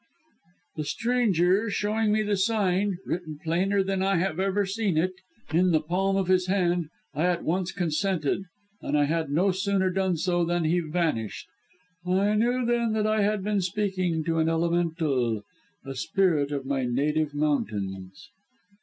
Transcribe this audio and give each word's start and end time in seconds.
"The 0.77 0.83
stranger 0.83 1.69
showing 1.69 2.11
me 2.11 2.23
the 2.23 2.35
sign 2.35 2.97
written 3.05 3.37
plainer 3.43 3.83
than 3.83 4.01
I 4.01 4.15
have 4.15 4.39
ever 4.39 4.65
seen 4.65 4.97
it 4.97 5.11
in 5.53 5.69
the 5.69 5.79
palm 5.79 6.15
of 6.15 6.27
his 6.27 6.47
hand, 6.47 6.89
I 7.13 7.25
at 7.27 7.43
once 7.43 7.71
consented, 7.71 8.45
and 8.81 8.97
I 8.97 9.03
had 9.03 9.29
no 9.29 9.51
sooner 9.51 9.91
done 9.91 10.17
so 10.17 10.43
than 10.43 10.63
he 10.63 10.79
vanished. 10.79 11.47
I 12.03 12.33
knew 12.33 12.65
then 12.65 12.93
that 12.93 13.05
I 13.05 13.21
had 13.21 13.43
been 13.43 13.61
speaking 13.61 14.23
to 14.23 14.39
an 14.39 14.49
Elemental 14.49 15.43
a 15.85 15.93
spirit 15.93 16.51
of 16.51 16.65
my 16.65 16.83
native 16.83 17.35
mountains." 17.35 18.31